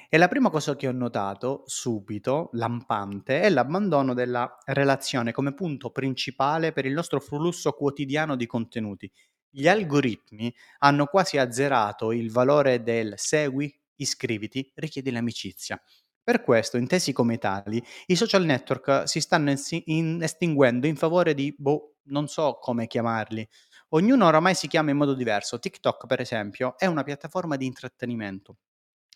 E 0.09 0.17
la 0.17 0.29
prima 0.29 0.49
cosa 0.49 0.75
che 0.75 0.89
ho 0.89 0.93
notato 0.93 1.63
subito, 1.67 2.49
lampante, 2.53 3.43
è 3.43 3.51
l'abbandono 3.51 4.15
della 4.15 4.59
relazione 4.65 5.33
come 5.33 5.53
punto 5.53 5.91
principale 5.91 6.73
per 6.73 6.87
il 6.87 6.95
nostro 6.95 7.21
flusso 7.21 7.73
quotidiano 7.73 8.35
di 8.35 8.47
contenuti. 8.47 9.13
Gli 9.57 9.69
algoritmi 9.69 10.53
hanno 10.79 11.07
quasi 11.07 11.39
azzerato 11.39 12.11
il 12.13 12.31
valore 12.33 12.83
del 12.83 13.15
segui, 13.17 13.73
iscriviti, 13.97 14.71
richiedi 14.75 15.11
l'amicizia. 15.13 15.81
Per 16.23 16.43
questo, 16.43 16.77
intesi 16.77 17.13
come 17.13 17.39
tali, 17.39 17.83
i 18.07 18.17
social 18.17 18.45
network 18.45 19.09
si 19.09 19.21
stanno 19.21 19.51
estinguendo 19.53 20.87
in 20.89 20.97
favore 20.97 21.35
di 21.35 21.55
boh, 21.57 21.97
non 22.07 22.27
so 22.29 22.59
come 22.61 22.87
chiamarli. 22.89 23.47
Ognuno 23.91 24.27
oramai 24.27 24.55
si 24.55 24.67
chiama 24.67 24.91
in 24.91 24.97
modo 24.97 25.15
diverso. 25.15 25.59
TikTok, 25.61 26.07
per 26.07 26.21
esempio, 26.21 26.77
è 26.77 26.87
una 26.87 27.05
piattaforma 27.05 27.57
di 27.57 27.67
intrattenimento. 27.67 28.57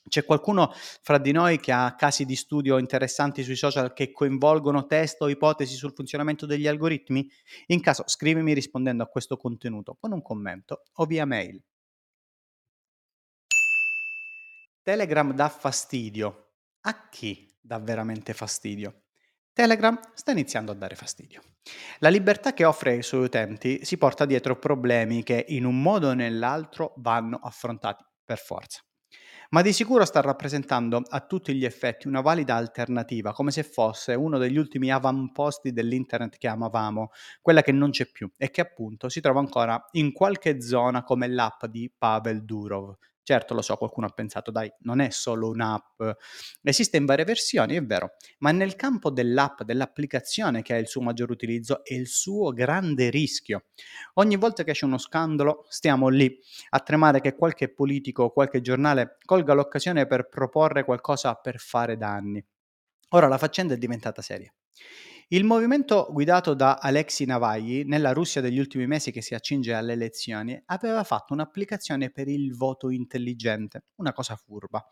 C'è 0.08 0.24
qualcuno 0.24 0.72
fra 0.74 1.18
di 1.18 1.32
noi 1.32 1.60
che 1.60 1.72
ha 1.72 1.94
casi 1.94 2.24
di 2.24 2.36
studio 2.36 2.78
interessanti 2.78 3.42
sui 3.42 3.56
social 3.56 3.92
che 3.92 4.10
coinvolgono 4.10 4.86
test 4.86 5.20
o 5.22 5.28
ipotesi 5.28 5.74
sul 5.74 5.92
funzionamento 5.94 6.46
degli 6.46 6.66
algoritmi? 6.66 7.28
In 7.66 7.80
caso 7.80 8.04
scrivimi 8.06 8.54
rispondendo 8.54 9.02
a 9.02 9.06
questo 9.06 9.36
contenuto 9.36 9.96
con 10.00 10.12
un 10.12 10.22
commento 10.22 10.82
o 10.94 11.04
via 11.04 11.26
mail. 11.26 11.62
Telegram 14.82 15.32
dà 15.34 15.48
fastidio. 15.48 16.52
A 16.82 17.08
chi? 17.08 17.46
dà 17.60 17.78
veramente 17.78 18.32
fastidio. 18.32 19.02
Telegram 19.52 19.98
sta 20.14 20.30
iniziando 20.30 20.72
a 20.72 20.74
dare 20.74 20.94
fastidio. 20.94 21.42
La 21.98 22.08
libertà 22.08 22.54
che 22.54 22.64
offre 22.64 22.92
ai 22.92 23.02
suoi 23.02 23.24
utenti 23.24 23.84
si 23.84 23.98
porta 23.98 24.24
dietro 24.24 24.58
problemi 24.58 25.22
che 25.22 25.44
in 25.48 25.66
un 25.66 25.82
modo 25.82 26.08
o 26.08 26.14
nell'altro 26.14 26.94
vanno 26.96 27.38
affrontati 27.42 28.02
per 28.24 28.38
forza 28.38 28.87
ma 29.50 29.62
di 29.62 29.72
sicuro 29.72 30.04
sta 30.04 30.20
rappresentando 30.20 31.02
a 31.08 31.20
tutti 31.20 31.54
gli 31.54 31.64
effetti 31.64 32.06
una 32.06 32.20
valida 32.20 32.54
alternativa, 32.56 33.32
come 33.32 33.50
se 33.50 33.62
fosse 33.62 34.14
uno 34.14 34.38
degli 34.38 34.56
ultimi 34.58 34.90
avamposti 34.90 35.72
dell'internet 35.72 36.36
che 36.36 36.48
amavamo, 36.48 37.10
quella 37.40 37.62
che 37.62 37.72
non 37.72 37.90
c'è 37.90 38.06
più 38.10 38.30
e 38.36 38.50
che 38.50 38.60
appunto 38.60 39.08
si 39.08 39.20
trova 39.20 39.40
ancora 39.40 39.82
in 39.92 40.12
qualche 40.12 40.60
zona 40.60 41.02
come 41.02 41.28
l'app 41.28 41.64
di 41.66 41.90
Pavel 41.96 42.44
Durov, 42.44 42.94
Certo, 43.28 43.52
lo 43.52 43.60
so, 43.60 43.76
qualcuno 43.76 44.06
ha 44.06 44.08
pensato, 44.08 44.50
dai, 44.50 44.72
non 44.84 45.00
è 45.00 45.10
solo 45.10 45.50
un'app, 45.50 46.00
esiste 46.62 46.96
in 46.96 47.04
varie 47.04 47.26
versioni, 47.26 47.74
è 47.76 47.84
vero, 47.84 48.12
ma 48.38 48.52
nel 48.52 48.74
campo 48.74 49.10
dell'app, 49.10 49.60
dell'applicazione 49.64 50.62
che 50.62 50.72
ha 50.72 50.78
il 50.78 50.86
suo 50.86 51.02
maggior 51.02 51.28
utilizzo 51.30 51.84
e 51.84 51.96
il 51.96 52.06
suo 52.06 52.52
grande 52.54 53.10
rischio. 53.10 53.66
Ogni 54.14 54.36
volta 54.36 54.64
che 54.64 54.72
c'è 54.72 54.86
uno 54.86 54.96
scandalo, 54.96 55.66
stiamo 55.68 56.08
lì 56.08 56.38
a 56.70 56.80
tremare 56.80 57.20
che 57.20 57.34
qualche 57.34 57.70
politico 57.70 58.22
o 58.22 58.32
qualche 58.32 58.62
giornale 58.62 59.18
colga 59.26 59.52
l'occasione 59.52 60.06
per 60.06 60.30
proporre 60.30 60.84
qualcosa 60.84 61.34
per 61.34 61.58
fare 61.58 61.98
danni. 61.98 62.42
Ora 63.10 63.28
la 63.28 63.36
faccenda 63.36 63.74
è 63.74 63.76
diventata 63.76 64.22
seria. 64.22 64.50
Il 65.30 65.44
movimento 65.44 66.08
guidato 66.10 66.54
da 66.54 66.78
Alexei 66.80 67.26
Navalny, 67.26 67.84
nella 67.84 68.14
Russia 68.14 68.40
degli 68.40 68.58
ultimi 68.58 68.86
mesi 68.86 69.10
che 69.10 69.20
si 69.20 69.34
accinge 69.34 69.74
alle 69.74 69.92
elezioni, 69.92 70.58
aveva 70.64 71.04
fatto 71.04 71.34
un'applicazione 71.34 72.08
per 72.08 72.28
il 72.28 72.56
voto 72.56 72.88
intelligente, 72.88 73.88
una 73.96 74.14
cosa 74.14 74.36
furba, 74.36 74.82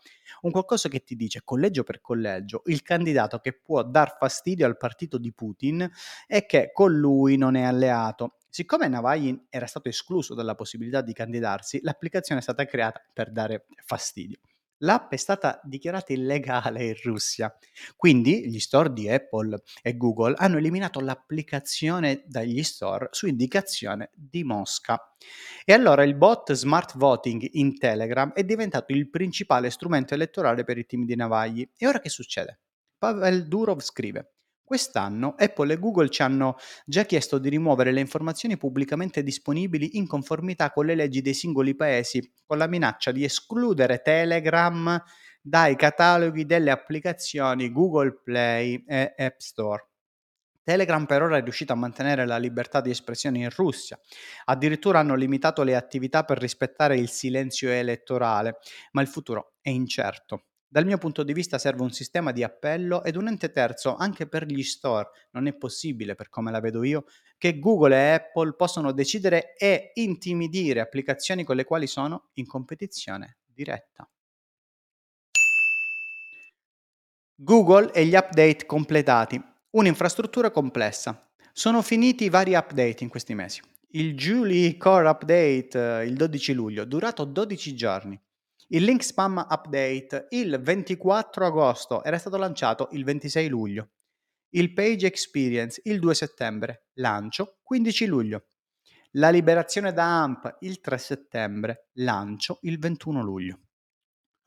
un 0.41 0.51
qualcosa 0.51 0.89
che 0.89 0.99
ti 0.99 1.15
dice 1.15 1.41
collegio 1.43 1.81
per 1.81 2.01
collegio 2.01 2.61
il 2.65 2.83
candidato 2.83 3.39
che 3.39 3.59
può 3.59 3.81
dar 3.81 4.15
fastidio 4.19 4.67
al 4.67 4.77
partito 4.77 5.17
di 5.17 5.33
Putin 5.33 5.89
e 6.27 6.45
che 6.45 6.69
con 6.71 6.93
lui 6.93 7.35
non 7.35 7.55
è 7.55 7.63
alleato. 7.63 8.35
Siccome 8.47 8.87
Navalny 8.87 9.47
era 9.49 9.65
stato 9.65 9.89
escluso 9.89 10.35
dalla 10.35 10.53
possibilità 10.53 11.01
di 11.01 11.13
candidarsi, 11.13 11.79
l'applicazione 11.81 12.41
è 12.41 12.43
stata 12.43 12.63
creata 12.65 13.01
per 13.11 13.31
dare 13.31 13.65
fastidio. 13.83 14.37
L'app 14.81 15.11
è 15.11 15.15
stata 15.15 15.59
dichiarata 15.63 16.13
illegale 16.13 16.85
in 16.85 16.95
Russia, 17.03 17.55
quindi 17.95 18.47
gli 18.47 18.59
store 18.59 18.93
di 18.93 19.09
Apple 19.09 19.61
e 19.81 19.97
Google 19.97 20.35
hanno 20.37 20.57
eliminato 20.57 20.99
l'applicazione 20.99 22.23
dagli 22.27 22.61
store 22.61 23.07
su 23.11 23.25
indicazione 23.25 24.11
di 24.13 24.43
Mosca. 24.43 24.99
E 25.65 25.73
allora 25.73 26.03
il 26.03 26.15
bot 26.15 26.53
Smart 26.53 26.95
Voting 26.95 27.47
in 27.53 27.77
Telegram 27.77 28.31
è 28.33 28.43
diventato 28.43 28.93
il 28.93 29.09
principale 29.09 29.71
strumento 29.71 30.13
elettorale 30.13 30.63
per 30.63 30.77
i 30.77 30.85
team 30.85 31.05
di 31.05 31.15
Navalny. 31.15 31.71
E 31.75 31.87
ora 31.87 31.99
che 31.99 32.09
succede? 32.09 32.59
Pavel 32.97 33.47
Durov 33.47 33.81
scrive 33.81 34.36
Quest'anno 34.67 35.33
Apple 35.37 35.71
e 35.71 35.79
Google 35.79 36.09
ci 36.09 36.21
hanno 36.21 36.57
già 36.85 37.05
chiesto 37.05 37.37
di 37.37 37.47
rimuovere 37.47 37.93
le 37.93 38.01
informazioni 38.01 38.57
pubblicamente 38.57 39.23
disponibili 39.23 39.95
in 39.97 40.07
conformità 40.07 40.71
con 40.71 40.85
le 40.85 40.93
leggi 40.93 41.21
dei 41.21 41.33
singoli 41.33 41.73
paesi, 41.73 42.33
con 42.45 42.57
la 42.57 42.67
minaccia 42.67 43.13
di 43.13 43.23
escludere 43.23 44.01
Telegram 44.01 45.01
dai 45.41 45.77
cataloghi 45.77 46.45
delle 46.45 46.71
applicazioni 46.71 47.71
Google 47.71 48.19
Play 48.21 48.83
e 48.85 49.13
App 49.15 49.39
Store. 49.39 49.87
Telegram 50.63 51.05
per 51.05 51.21
ora 51.21 51.37
è 51.37 51.43
riuscito 51.43 51.71
a 51.71 51.77
mantenere 51.77 52.25
la 52.25 52.37
libertà 52.37 52.81
di 52.81 52.89
espressione 52.89 53.37
in 53.37 53.49
Russia. 53.49 53.97
Addirittura 54.43 54.99
hanno 54.99 55.15
limitato 55.15 55.63
le 55.63 55.77
attività 55.77 56.25
per 56.25 56.39
rispettare 56.39 56.97
il 56.97 57.07
silenzio 57.07 57.69
elettorale, 57.69 58.57
ma 58.91 59.01
il 59.01 59.07
futuro 59.07 59.53
è 59.61 59.69
incerto. 59.69 60.46
Dal 60.69 60.85
mio 60.85 60.97
punto 60.97 61.23
di 61.23 61.31
vista 61.31 61.57
serve 61.57 61.83
un 61.83 61.91
sistema 61.91 62.33
di 62.33 62.43
appello 62.43 63.01
ed 63.03 63.15
un 63.15 63.29
ente 63.29 63.51
terzo 63.51 63.95
anche 63.95 64.27
per 64.27 64.45
gli 64.45 64.63
store. 64.63 65.09
Non 65.31 65.47
è 65.47 65.53
possibile, 65.53 66.13
per 66.15 66.27
come 66.27 66.51
la 66.51 66.59
vedo 66.59 66.83
io, 66.83 67.05
che 67.37 67.57
Google 67.57 67.95
e 67.95 68.11
Apple 68.11 68.53
possano 68.53 68.91
decidere 68.91 69.55
e 69.55 69.91
intimidire 69.95 70.81
applicazioni 70.81 71.45
con 71.45 71.55
le 71.55 71.63
quali 71.63 71.87
sono 71.87 72.31
in 72.33 72.45
competizione 72.45 73.37
diretta. 73.45 74.09
Google 77.39 77.93
e 77.93 78.05
gli 78.05 78.15
update 78.15 78.65
completati. 78.65 79.41
Un'infrastruttura 79.69 80.51
complessa. 80.51 81.29
Sono 81.53 81.81
finiti 81.81 82.29
vari 82.29 82.55
update 82.55 83.03
in 83.03 83.09
questi 83.09 83.33
mesi. 83.35 83.61
Il 83.91 84.15
Julie 84.15 84.75
Core 84.75 85.07
Update 85.07 86.03
il 86.05 86.15
12 86.15 86.53
luglio, 86.53 86.83
durato 86.83 87.23
12 87.23 87.73
giorni. 87.73 88.19
Il 88.69 88.83
link 88.83 89.01
spam 89.01 89.37
update 89.49 90.27
il 90.31 90.59
24 90.61 91.45
agosto 91.45 92.03
era 92.03 92.17
stato 92.17 92.35
lanciato 92.35 92.89
il 92.91 93.05
26 93.05 93.47
luglio. 93.47 93.91
Il 94.49 94.73
page 94.73 95.07
experience 95.07 95.79
il 95.85 95.99
2 95.99 96.13
settembre, 96.13 96.87
lancio 96.95 97.59
15 97.63 98.05
luglio. 98.07 98.47
La 99.11 99.29
liberazione 99.29 99.93
da 99.93 100.21
AMP 100.21 100.57
il 100.59 100.81
3 100.81 100.97
settembre, 100.97 101.87
lancio 101.93 102.59
il 102.63 102.77
21 102.77 103.23
luglio. 103.23 103.59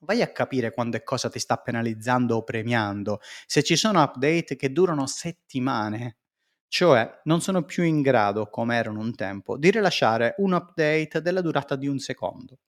Vai 0.01 0.21
a 0.21 0.31
capire 0.33 0.75
quando 0.75 0.99
e 0.99 1.03
cosa 1.03 1.31
ti 1.31 1.39
sta 1.39 1.57
penalizzando 1.57 2.37
o 2.37 2.45
premiando, 2.45 3.21
se 3.47 3.63
ci 3.63 3.75
sono 3.75 4.03
update 4.03 4.55
che 4.55 4.71
durano 4.71 5.07
settimane, 5.07 6.19
cioè 6.69 7.21
non 7.25 7.41
sono 7.41 7.65
più 7.65 7.85
in 7.85 8.03
grado, 8.03 8.51
come 8.51 8.77
erano 8.77 9.01
un 9.01 9.15
tempo, 9.15 9.57
di 9.57 9.71
rilasciare 9.71 10.35
un 10.39 10.53
update 10.53 11.23
della 11.23 11.41
durata 11.41 11.75
di 11.75 11.87
un 11.87 11.99
secondo. 11.99 12.59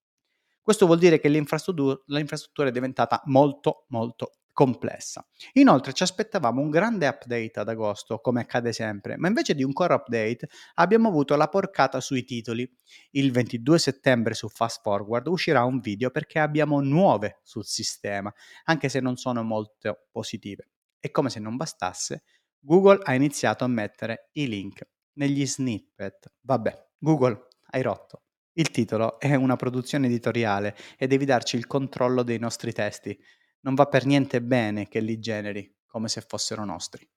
Questo 0.63 0.87
vuol 0.87 0.99
dire 0.99 1.19
che 1.19 1.29
l'infrastruttura, 1.29 2.01
l'infrastruttura 2.07 2.69
è 2.69 2.73
diventata 2.73 3.21
molto 3.27 3.87
molto 3.89 4.31
complessa. 4.53 5.27
Inoltre 5.55 5.93
ci 5.93 6.03
aspettavamo 6.03 6.61
un 6.61 6.71
grande 6.71 7.07
update 7.07 7.59
ad 7.59 7.69
agosto, 7.69 8.19
come 8.21 8.41
accade 8.43 8.73
sempre, 8.73 9.17
ma 9.17 9.29
invece 9.29 9.55
di 9.55 9.65
un 9.65 9.73
core 9.73 9.95
update 9.95 10.49
abbiamo 10.75 11.09
avuto 11.09 11.35
la 11.37 11.49
porcata 11.49 12.01
sui 12.01 12.25
titoli. 12.25 12.71
Il 13.13 13.33
22 13.33 13.79
settembre 13.79 14.35
su 14.35 14.49
Fast 14.49 14.83
Forward 14.83 15.27
uscirà 15.27 15.65
un 15.65 15.81
video 15.81 16.11
perché 16.11 16.39
abbiamo 16.39 16.81
nuove 16.81 17.41
sul 17.43 17.65
sistema, 17.65 18.33
anche 18.65 18.89
se 18.89 19.01
non 19.01 19.17
sono 19.17 19.43
molto 19.43 20.07
positive. 20.11 20.69
E 21.01 21.11
come 21.11 21.31
se 21.31 21.41
non 21.41 21.57
bastasse, 21.57 22.23
Google 22.61 23.01
ha 23.03 23.15
iniziato 23.15 23.65
a 23.65 23.69
mettere 23.69 24.29
i 24.33 24.47
link 24.47 24.87
negli 25.15 25.47
snippet. 25.47 26.33
Vabbè, 26.43 26.91
Google, 26.99 27.49
hai 27.71 27.83
rotto. 27.83 28.23
Il 28.55 28.71
titolo 28.71 29.19
è 29.19 29.35
una 29.35 29.57
produzione 29.57 30.07
editoriale 30.07 30.77
e 30.99 31.07
devi 31.07 31.25
darci 31.25 31.57
il 31.57 31.67
controllo 31.67 32.23
dei 32.23 32.39
nostri 32.39 32.73
testi. 32.73 33.19
Non 33.61 33.75
va 33.75 33.87
per 33.87 34.05
niente 34.05 34.43
bene 34.43 34.89
che 34.89 35.01
li 35.01 35.19
generi 35.19 35.75
come 35.87 36.09
se 36.09 36.21
fossero 36.21 36.65
nostri. 36.65 37.09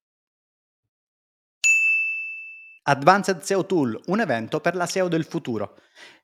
Advanced 2.84 3.42
SEO 3.42 3.66
Tool, 3.66 4.00
un 4.06 4.22
evento 4.22 4.62
per 4.62 4.76
la 4.76 4.86
SEO 4.86 5.08
del 5.08 5.26
futuro. 5.26 5.78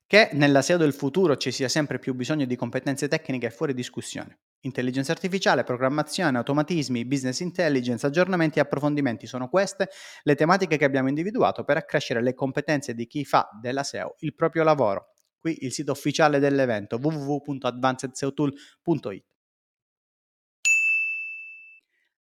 Che 0.06 0.30
nella 0.34 0.62
SEO 0.62 0.77
del 0.77 0.94
futuro 0.94 1.36
ci 1.36 1.51
sia 1.51 1.68
sempre 1.68 2.00
più 2.00 2.13
bisogno 2.13 2.46
di 2.46 2.56
competenze 2.56 3.08
tecniche 3.08 3.48
è 3.48 3.51
fuori 3.51 3.74
discussione. 3.74 4.39
Intelligenza 4.63 5.12
artificiale, 5.12 5.63
programmazione, 5.63 6.38
automatismi, 6.38 7.03
business 7.06 7.39
intelligence, 7.39 8.06
aggiornamenti 8.06 8.60
e 8.60 8.62
approfondimenti 8.62 9.25
sono 9.25 9.50
queste 9.50 9.89
le 10.22 10.36
tematiche 10.36 10.77
che 10.77 10.86
abbiamo 10.86 11.10
individuato 11.10 11.63
per 11.63 11.77
accrescere 11.77 12.22
le 12.22 12.36
competenze 12.36 12.94
di 12.94 13.08
chi 13.08 13.25
fa 13.25 13.50
della 13.60 13.82
SEO 13.82 14.18
il 14.20 14.36
proprio 14.36 14.62
lavoro. 14.63 15.15
Qui 15.39 15.58
il 15.62 15.72
sito 15.72 15.91
ufficiale 15.91 16.38
dell'evento 16.38 17.00
www.advancedseotool.it. 17.01 19.25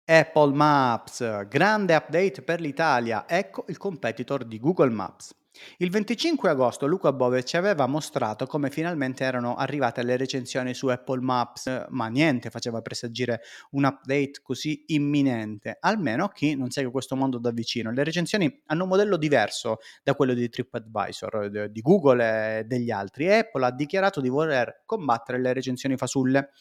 Apple 0.08 0.54
Maps, 0.54 1.48
grande 1.48 1.96
update 1.96 2.42
per 2.42 2.60
l'Italia, 2.60 3.26
ecco 3.28 3.66
il 3.68 3.78
competitor 3.78 4.46
di 4.46 4.60
Google 4.60 4.90
Maps. 4.90 5.32
Il 5.78 5.90
25 5.90 6.50
agosto 6.50 6.86
Luca 6.86 7.14
Bove 7.14 7.44
ci 7.44 7.58
aveva 7.58 7.86
mostrato 7.86 8.46
come 8.46 8.70
finalmente 8.70 9.24
erano 9.24 9.56
arrivate 9.56 10.04
le 10.04 10.18
recensioni 10.18 10.74
su 10.74 10.88
Apple 10.88 11.22
Maps, 11.22 11.86
ma 11.90 12.08
niente 12.08 12.50
faceva 12.50 12.82
presagire 12.82 13.42
un 13.72 13.86
update 13.86 14.40
così 14.42 14.84
imminente, 14.88 15.78
almeno 15.80 16.26
a 16.26 16.32
chi 16.32 16.56
non 16.56 16.70
segue 16.72 16.92
questo 16.92 17.16
mondo 17.16 17.38
da 17.40 17.52
vicino. 17.52 17.92
Le 17.92 18.04
recensioni 18.04 18.62
hanno 18.68 18.84
un 18.84 18.90
modello 18.90 19.18
diverso 19.18 19.78
da 20.04 20.14
quello 20.14 20.34
di 20.34 20.48
TripAdvisor, 20.50 21.70
di 21.70 21.82
Google 21.82 22.60
e 22.60 22.64
degli 22.66 22.92
altri. 22.92 23.32
Apple 23.32 23.66
ha 23.66 23.72
dichiarato 23.72 24.22
di 24.22 24.30
voler 24.30 24.84
combattere 24.86 25.40
le 25.40 25.54
recensioni 25.54 25.98
fasulle. 25.98 26.52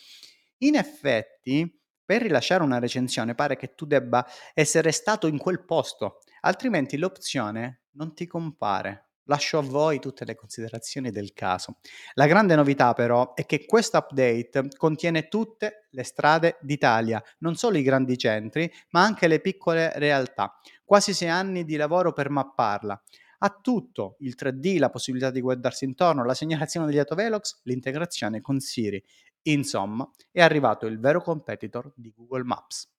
In 0.58 0.76
effetti, 0.76 1.80
per 2.04 2.22
rilasciare 2.22 2.62
una 2.62 2.78
recensione 2.78 3.34
pare 3.34 3.56
che 3.56 3.74
tu 3.74 3.86
debba 3.86 4.26
essere 4.52 4.92
stato 4.92 5.26
in 5.26 5.38
quel 5.38 5.64
posto, 5.64 6.20
altrimenti 6.44 6.96
l'opzione 6.96 7.82
non 7.92 8.14
ti 8.14 8.26
compare. 8.26 9.08
Lascio 9.24 9.58
a 9.58 9.62
voi 9.62 10.00
tutte 10.00 10.26
le 10.26 10.34
considerazioni 10.34 11.10
del 11.10 11.32
caso. 11.32 11.78
La 12.12 12.26
grande 12.26 12.54
novità 12.54 12.92
però 12.92 13.32
è 13.32 13.46
che 13.46 13.64
questo 13.64 13.96
update 13.96 14.68
contiene 14.76 15.28
tutte 15.28 15.86
le 15.90 16.02
strade 16.02 16.58
d'Italia, 16.60 17.22
non 17.38 17.54
solo 17.56 17.78
i 17.78 17.82
grandi 17.82 18.18
centri, 18.18 18.70
ma 18.90 19.02
anche 19.02 19.26
le 19.26 19.40
piccole 19.40 19.92
realtà. 19.96 20.58
Quasi 20.84 21.14
sei 21.14 21.30
anni 21.30 21.64
di 21.64 21.76
lavoro 21.76 22.12
per 22.12 22.28
mapparla. 22.28 23.02
Ha 23.38 23.58
tutto, 23.62 24.16
il 24.20 24.34
3D, 24.38 24.78
la 24.78 24.90
possibilità 24.90 25.30
di 25.30 25.40
guardarsi 25.40 25.84
intorno, 25.84 26.24
la 26.24 26.34
segnalazione 26.34 26.86
degli 26.86 26.98
autovelox, 26.98 27.60
l'integrazione 27.64 28.40
con 28.40 28.60
Siri 28.60 29.02
Insomma, 29.46 30.08
è 30.30 30.40
arrivato 30.40 30.86
il 30.86 30.98
vero 30.98 31.20
competitor 31.20 31.92
di 31.96 32.12
Google 32.14 32.44
Maps. 32.44 32.90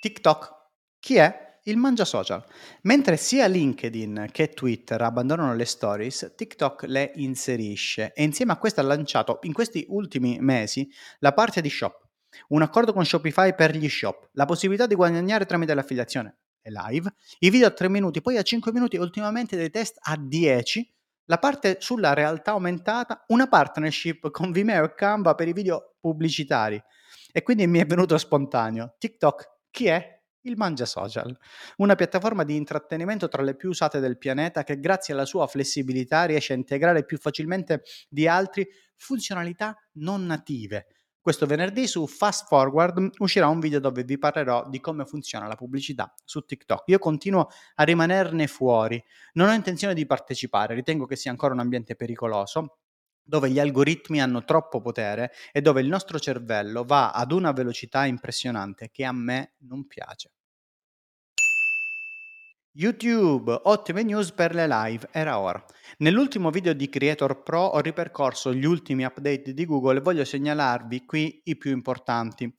TikTok. 0.00 0.57
Chi 1.00 1.16
è? 1.16 1.46
Il 1.64 1.76
mangia 1.76 2.04
social. 2.04 2.44
Mentre 2.82 3.16
sia 3.16 3.46
LinkedIn 3.46 4.28
che 4.32 4.48
Twitter 4.50 5.00
abbandonano 5.00 5.54
le 5.54 5.64
stories, 5.64 6.32
TikTok 6.34 6.84
le 6.84 7.12
inserisce 7.16 8.12
e 8.14 8.22
insieme 8.22 8.52
a 8.52 8.56
questo 8.58 8.80
ha 8.80 8.84
lanciato 8.84 9.38
in 9.42 9.52
questi 9.52 9.84
ultimi 9.88 10.38
mesi 10.40 10.90
la 11.18 11.32
parte 11.32 11.60
di 11.60 11.68
shop. 11.68 12.06
Un 12.48 12.62
accordo 12.62 12.92
con 12.92 13.04
Shopify 13.04 13.54
per 13.54 13.76
gli 13.76 13.88
shop, 13.88 14.30
la 14.32 14.44
possibilità 14.44 14.86
di 14.86 14.94
guadagnare 14.94 15.46
tramite 15.46 15.74
l'affiliazione 15.74 16.38
e 16.60 16.70
live, 16.70 17.12
i 17.38 17.50
video 17.50 17.68
a 17.68 17.70
3 17.70 17.88
minuti, 17.88 18.20
poi 18.20 18.36
a 18.36 18.42
5 18.42 18.72
minuti, 18.72 18.96
ultimamente 18.96 19.56
dei 19.56 19.70
test 19.70 19.98
a 20.00 20.16
10, 20.18 20.94
la 21.26 21.38
parte 21.38 21.76
sulla 21.80 22.12
realtà 22.12 22.52
aumentata, 22.52 23.24
una 23.28 23.46
partnership 23.46 24.30
con 24.30 24.52
Vimeo 24.52 24.84
e 24.84 24.94
Canva 24.94 25.34
per 25.34 25.48
i 25.48 25.52
video 25.52 25.96
pubblicitari. 26.00 26.82
E 27.32 27.42
quindi 27.42 27.66
mi 27.66 27.78
è 27.78 27.86
venuto 27.86 28.16
spontaneo. 28.18 28.94
TikTok 28.98 29.56
chi 29.70 29.86
è? 29.86 30.17
Il 30.42 30.56
Mangia 30.56 30.86
Social, 30.86 31.36
una 31.78 31.96
piattaforma 31.96 32.44
di 32.44 32.54
intrattenimento 32.54 33.26
tra 33.28 33.42
le 33.42 33.56
più 33.56 33.70
usate 33.70 33.98
del 33.98 34.18
pianeta 34.18 34.62
che 34.62 34.78
grazie 34.78 35.12
alla 35.12 35.24
sua 35.24 35.46
flessibilità 35.48 36.24
riesce 36.24 36.52
a 36.52 36.56
integrare 36.56 37.04
più 37.04 37.18
facilmente 37.18 37.82
di 38.08 38.28
altri 38.28 38.66
funzionalità 38.94 39.76
non 39.94 40.24
native. 40.26 40.86
Questo 41.20 41.44
venerdì 41.44 41.86
su 41.86 42.06
Fast 42.06 42.46
Forward 42.46 43.10
uscirà 43.18 43.48
un 43.48 43.58
video 43.58 43.80
dove 43.80 44.04
vi 44.04 44.16
parlerò 44.16 44.68
di 44.68 44.80
come 44.80 45.04
funziona 45.04 45.48
la 45.48 45.56
pubblicità 45.56 46.14
su 46.24 46.40
TikTok. 46.40 46.84
Io 46.86 46.98
continuo 46.98 47.48
a 47.74 47.82
rimanerne 47.82 48.46
fuori, 48.46 49.02
non 49.32 49.48
ho 49.48 49.52
intenzione 49.52 49.92
di 49.92 50.06
partecipare, 50.06 50.74
ritengo 50.74 51.04
che 51.04 51.16
sia 51.16 51.32
ancora 51.32 51.52
un 51.52 51.60
ambiente 51.60 51.96
pericoloso 51.96 52.78
dove 53.28 53.50
gli 53.50 53.60
algoritmi 53.60 54.22
hanno 54.22 54.42
troppo 54.42 54.80
potere 54.80 55.32
e 55.52 55.60
dove 55.60 55.82
il 55.82 55.88
nostro 55.88 56.18
cervello 56.18 56.82
va 56.82 57.10
ad 57.10 57.30
una 57.30 57.52
velocità 57.52 58.06
impressionante 58.06 58.88
che 58.90 59.04
a 59.04 59.12
me 59.12 59.52
non 59.58 59.86
piace. 59.86 60.30
YouTube, 62.72 63.60
ottime 63.64 64.02
news 64.02 64.32
per 64.32 64.54
le 64.54 64.66
live, 64.66 65.08
era 65.10 65.38
ora. 65.40 65.62
Nell'ultimo 65.98 66.50
video 66.50 66.72
di 66.72 66.88
Creator 66.88 67.42
Pro 67.42 67.60
ho 67.60 67.80
ripercorso 67.80 68.54
gli 68.54 68.64
ultimi 68.64 69.04
update 69.04 69.52
di 69.52 69.66
Google 69.66 69.98
e 69.98 70.00
voglio 70.00 70.24
segnalarvi 70.24 71.04
qui 71.04 71.42
i 71.44 71.56
più 71.56 71.72
importanti. 71.72 72.50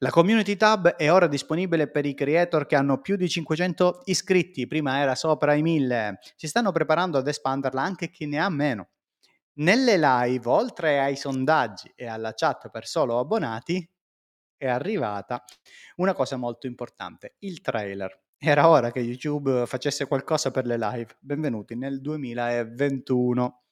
La 0.00 0.10
Community 0.10 0.56
Tab 0.56 0.88
è 0.90 1.10
ora 1.10 1.26
disponibile 1.26 1.90
per 1.90 2.04
i 2.04 2.14
creator 2.14 2.66
che 2.66 2.76
hanno 2.76 3.00
più 3.00 3.16
di 3.16 3.28
500 3.28 4.02
iscritti, 4.04 4.66
prima 4.66 5.00
era 5.00 5.14
sopra 5.14 5.54
i 5.54 5.62
1000. 5.62 6.18
Si 6.36 6.46
stanno 6.46 6.70
preparando 6.70 7.16
ad 7.16 7.26
espanderla 7.26 7.80
anche 7.80 8.10
chi 8.10 8.26
ne 8.26 8.38
ha 8.38 8.50
meno. 8.50 8.90
Nelle 9.58 9.96
live, 9.96 10.48
oltre 10.50 11.00
ai 11.00 11.16
sondaggi 11.16 11.90
e 11.94 12.06
alla 12.06 12.34
chat 12.34 12.68
per 12.68 12.86
solo 12.86 13.18
abbonati, 13.18 13.86
è 14.56 14.66
arrivata 14.66 15.42
una 15.96 16.12
cosa 16.12 16.36
molto 16.36 16.66
importante, 16.66 17.36
il 17.38 17.62
trailer. 17.62 18.24
Era 18.38 18.68
ora 18.68 18.90
che 18.90 19.00
YouTube 19.00 19.64
facesse 19.66 20.06
qualcosa 20.06 20.50
per 20.50 20.66
le 20.66 20.76
live. 20.76 21.16
Benvenuti 21.20 21.74
nel 21.74 22.02
2021. 22.02 23.65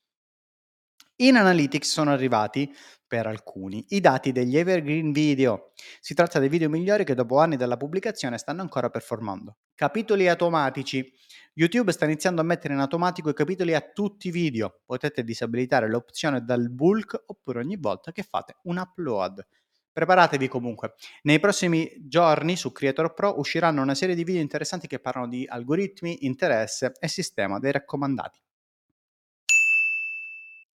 In 1.18 1.37
Analytics 1.37 1.92
sono 1.92 2.11
arrivati, 2.11 2.75
per 3.06 3.28
alcuni, 3.28 3.85
i 3.90 4.00
dati 4.00 4.33
degli 4.33 4.59
evergreen 4.59 5.12
video. 5.12 5.71
Si 6.00 6.12
tratta 6.12 6.40
dei 6.40 6.49
video 6.49 6.68
migliori 6.68 7.04
che 7.04 7.14
dopo 7.14 7.38
anni 7.38 7.56
dalla 7.56 7.76
pubblicazione 7.76 8.37
stanno 8.37 8.62
ancora 8.62 8.90
performando. 8.90 9.59
Capitoli 9.76 10.26
automatici. 10.26 11.09
YouTube 11.52 11.92
sta 11.92 12.04
iniziando 12.06 12.40
a 12.40 12.44
mettere 12.44 12.75
in 12.75 12.80
automatico 12.80 13.28
i 13.28 13.35
capitoli 13.35 13.75
a 13.75 13.80
tutti 13.80 14.26
i 14.26 14.30
video. 14.33 14.80
Potete 14.85 15.23
disabilitare 15.23 15.88
l'opzione 15.88 16.42
dal 16.42 16.68
bulk 16.68 17.23
oppure 17.26 17.61
ogni 17.61 17.76
volta 17.76 18.11
che 18.11 18.25
fate 18.25 18.56
un 18.64 18.78
upload. 18.78 19.47
Preparatevi 19.92 20.49
comunque. 20.49 20.94
Nei 21.23 21.38
prossimi 21.38 21.92
giorni 22.09 22.56
su 22.56 22.73
Creator 22.73 23.14
Pro 23.14 23.38
usciranno 23.38 23.83
una 23.83 23.94
serie 23.94 24.16
di 24.16 24.25
video 24.25 24.42
interessanti 24.42 24.88
che 24.88 24.99
parlano 24.99 25.28
di 25.28 25.47
algoritmi, 25.49 26.26
interesse 26.26 26.90
e 26.99 27.06
sistema 27.06 27.61
dei 27.61 27.71
raccomandati. 27.71 28.43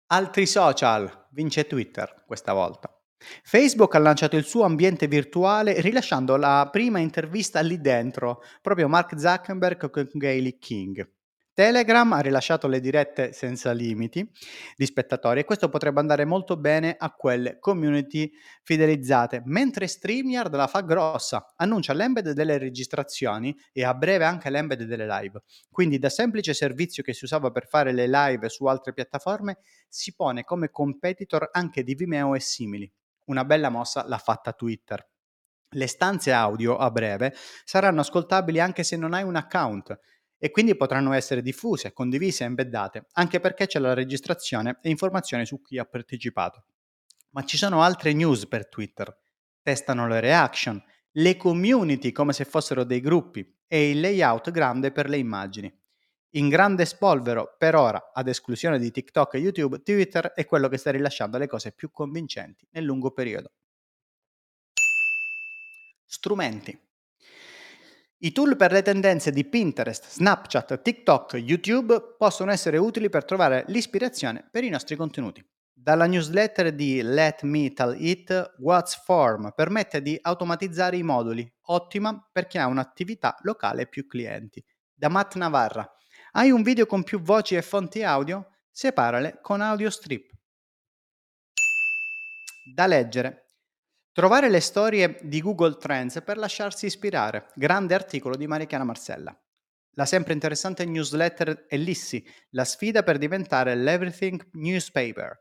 Altri 0.07 0.45
social, 0.45 1.29
vince 1.31 1.65
Twitter 1.65 2.25
questa 2.27 2.53
volta. 2.53 2.95
Facebook 3.41 3.95
ha 3.95 3.97
lanciato 3.97 4.35
il 4.35 4.43
suo 4.43 4.63
ambiente 4.63 5.07
virtuale 5.07 5.81
rilasciando 5.81 6.35
la 6.35 6.69
prima 6.71 6.99
intervista 6.99 7.59
lì 7.61 7.81
dentro, 7.81 8.43
proprio 8.61 8.87
Mark 8.87 9.17
Zuckerberg 9.17 9.89
con 9.89 10.07
Gayle 10.13 10.59
King. 10.59 11.14
Telegram 11.55 12.11
ha 12.11 12.19
rilasciato 12.19 12.67
le 12.67 12.81
dirette 12.81 13.31
senza 13.31 13.71
limiti 13.71 14.29
di 14.75 14.85
spettatori 14.85 15.39
e 15.39 15.45
questo 15.45 15.69
potrebbe 15.69 16.01
andare 16.01 16.25
molto 16.25 16.57
bene 16.57 16.97
a 16.99 17.11
quelle 17.11 17.59
community 17.59 18.29
fidelizzate, 18.61 19.41
mentre 19.45 19.87
StreamYard 19.87 20.53
la 20.53 20.67
fa 20.67 20.81
grossa, 20.81 21.53
annuncia 21.55 21.93
l'embed 21.93 22.31
delle 22.31 22.57
registrazioni 22.57 23.57
e 23.71 23.85
a 23.85 23.93
breve 23.93 24.25
anche 24.25 24.49
l'embed 24.49 24.83
delle 24.83 25.07
live. 25.07 25.43
Quindi 25.71 25.97
da 25.97 26.09
semplice 26.09 26.53
servizio 26.53 27.01
che 27.03 27.13
si 27.13 27.23
usava 27.23 27.51
per 27.51 27.67
fare 27.67 27.93
le 27.93 28.09
live 28.09 28.49
su 28.49 28.65
altre 28.65 28.91
piattaforme 28.91 29.59
si 29.87 30.13
pone 30.13 30.43
come 30.43 30.69
competitor 30.69 31.47
anche 31.53 31.83
di 31.83 31.95
Vimeo 31.95 32.35
e 32.35 32.41
simili. 32.41 32.91
Una 33.27 33.45
bella 33.45 33.69
mossa 33.69 34.05
l'ha 34.05 34.17
fatta 34.17 34.51
Twitter. 34.51 35.07
Le 35.69 35.87
stanze 35.87 36.33
audio 36.33 36.75
a 36.75 36.91
breve 36.91 37.33
saranno 37.63 38.01
ascoltabili 38.01 38.59
anche 38.59 38.83
se 38.83 38.97
non 38.97 39.13
hai 39.13 39.23
un 39.23 39.37
account 39.37 39.97
e 40.37 40.51
quindi 40.51 40.75
potranno 40.75 41.13
essere 41.13 41.41
diffuse, 41.41 41.93
condivise 41.93 42.43
e 42.43 42.47
embeddate, 42.47 43.07
anche 43.13 43.39
perché 43.39 43.67
c'è 43.67 43.79
la 43.79 43.93
registrazione 43.93 44.79
e 44.81 44.89
informazioni 44.89 45.45
su 45.45 45.61
chi 45.61 45.77
ha 45.77 45.85
partecipato. 45.85 46.65
Ma 47.31 47.43
ci 47.43 47.57
sono 47.57 47.81
altre 47.81 48.13
news 48.13 48.47
per 48.47 48.67
Twitter. 48.67 49.15
Testano 49.61 50.07
le 50.07 50.19
reaction, 50.19 50.81
le 51.11 51.37
community 51.37 52.11
come 52.11 52.33
se 52.33 52.45
fossero 52.45 52.83
dei 52.83 53.01
gruppi 53.01 53.45
e 53.67 53.89
il 53.89 53.99
layout 53.99 54.51
grande 54.51 54.91
per 54.91 55.09
le 55.09 55.17
immagini. 55.17 55.73
In 56.35 56.49
grande 56.49 56.85
spolvero, 56.85 57.55
per 57.57 57.75
ora, 57.75 58.11
ad 58.13 58.27
esclusione 58.27 58.77
di 58.77 58.91
TikTok 58.91 59.35
e 59.35 59.39
YouTube, 59.39 59.81
Twitter 59.81 60.33
è 60.33 60.45
quello 60.45 60.67
che 60.67 60.77
sta 60.77 60.91
rilasciando 60.91 61.37
le 61.37 61.47
cose 61.47 61.71
più 61.71 61.91
convincenti 61.91 62.67
nel 62.71 62.83
lungo 62.83 63.11
periodo. 63.11 63.53
Strumenti. 66.05 66.84
I 68.19 68.31
tool 68.31 68.55
per 68.55 68.71
le 68.71 68.81
tendenze 68.81 69.29
di 69.31 69.43
Pinterest, 69.43 70.09
Snapchat, 70.09 70.81
TikTok, 70.81 71.33
YouTube 71.33 72.15
possono 72.17 72.49
essere 72.51 72.77
utili 72.77 73.09
per 73.09 73.25
trovare 73.25 73.65
l'ispirazione 73.67 74.47
per 74.49 74.63
i 74.63 74.69
nostri 74.69 74.95
contenuti. 74.95 75.45
Dalla 75.73 76.05
newsletter 76.05 76.73
di 76.73 77.01
Let 77.01 77.43
Me 77.43 77.73
Tell 77.73 77.93
It, 77.99 78.53
What's 78.59 79.03
Form 79.03 79.51
permette 79.53 80.01
di 80.01 80.17
automatizzare 80.19 80.95
i 80.95 81.03
moduli, 81.03 81.45
ottima 81.63 82.29
per 82.31 82.47
chi 82.47 82.57
ha 82.57 82.67
un'attività 82.67 83.35
locale 83.41 83.81
e 83.81 83.87
più 83.87 84.07
clienti. 84.07 84.63
Da 84.93 85.09
Matt 85.09 85.35
Navarra, 85.35 85.85
hai 86.31 86.51
un 86.51 86.63
video 86.63 86.85
con 86.85 87.03
più 87.03 87.19
voci 87.19 87.55
e 87.55 87.61
fonti 87.61 88.01
audio? 88.01 88.47
Separale 88.71 89.39
con 89.41 89.59
audio 89.59 89.89
strip. 89.89 90.31
Da 92.73 92.87
leggere. 92.87 93.44
Trovare 94.15 94.49
le 94.49 94.61
storie 94.61 95.19
di 95.23 95.41
Google 95.41 95.75
Trends 95.75 96.21
per 96.23 96.37
lasciarsi 96.37 96.85
ispirare. 96.85 97.47
Grande 97.53 97.93
articolo 97.93 98.37
di 98.37 98.47
Marichiana 98.47 98.85
Marcella. 98.85 99.37
La 99.95 100.05
sempre 100.05 100.31
interessante 100.31 100.85
newsletter 100.85 101.65
Ellissi, 101.67 102.25
la 102.51 102.63
sfida 102.63 103.03
per 103.03 103.17
diventare 103.17 103.75
l'Everything 103.75 104.51
Newspaper. 104.53 105.37